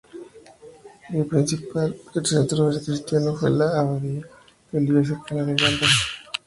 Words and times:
El 1.11 1.27
principal 1.27 1.95
centro 2.23 2.71
cristiano 2.83 3.35
fue 3.35 3.51
la 3.51 3.79
abadía 3.81 4.27
de 4.71 4.77
Oliva 4.79 5.05
cerca 5.05 5.35
de 5.35 5.53
Gdansk. 5.53 5.83